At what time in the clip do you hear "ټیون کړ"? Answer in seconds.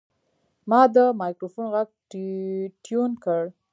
2.85-3.41